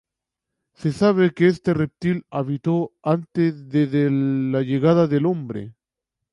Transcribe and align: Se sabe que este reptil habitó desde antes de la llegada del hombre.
Se 0.73 0.91
sabe 0.93 1.31
que 1.31 1.45
este 1.45 1.75
reptil 1.75 2.25
habitó 2.31 2.91
desde 2.91 3.11
antes 3.13 3.69
de 3.69 4.09
la 4.09 4.61
llegada 4.63 5.05
del 5.05 5.27
hombre. 5.27 5.75